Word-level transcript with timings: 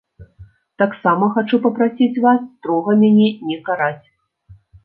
Таксама 0.81 1.27
хачу 1.35 1.59
папрасіць 1.67 2.21
вас 2.25 2.39
строга 2.49 2.91
мяне 3.05 3.29
не 3.51 3.57
караць. 3.69 4.07